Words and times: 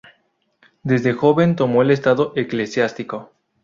Desde 0.81 1.13
joven 1.13 1.55
tomó 1.55 1.83
el 1.83 1.91
estado 1.91 2.33
eclesiástico. 2.35 3.31